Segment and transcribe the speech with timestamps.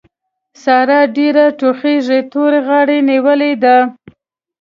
[0.63, 3.77] سارا ډېره ټوخېږي؛ تورې غاړې نيولې ده.